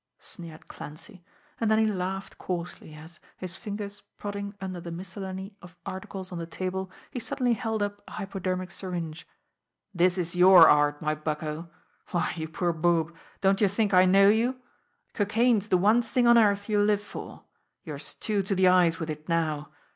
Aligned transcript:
sneered 0.17 0.67
Clancy; 0.67 1.23
and 1.59 1.69
then 1.69 1.77
he 1.77 1.85
laughed 1.85 2.39
coarsely, 2.39 2.95
as, 2.95 3.19
his 3.37 3.55
fingers 3.55 4.01
prodding 4.17 4.55
under 4.59 4.81
the 4.81 4.89
miscellany 4.89 5.55
of 5.61 5.77
articles 5.85 6.31
on 6.31 6.39
the 6.39 6.47
table, 6.47 6.89
he 7.11 7.19
suddenly 7.19 7.53
held 7.53 7.83
up 7.83 8.01
a 8.07 8.13
hypodermic 8.13 8.71
syringe. 8.71 9.27
"This 9.93 10.17
is 10.17 10.35
your 10.35 10.67
art, 10.67 11.03
my 11.03 11.13
bucko! 11.13 11.69
Why, 12.09 12.33
you 12.35 12.47
poor 12.47 12.73
boob, 12.73 13.15
don't 13.41 13.61
you 13.61 13.67
think 13.67 13.93
I 13.93 14.05
know 14.05 14.27
you! 14.27 14.59
Cocaine's 15.13 15.67
the 15.67 15.77
one 15.77 16.01
thing 16.01 16.25
on 16.25 16.35
earth 16.35 16.67
you 16.67 16.81
live 16.81 17.03
for. 17.03 17.43
You're 17.83 17.99
stewed 17.99 18.47
to 18.47 18.55
the 18.55 18.67
eyes 18.69 18.99
with 18.99 19.11
it 19.11 19.29
now. 19.29 19.69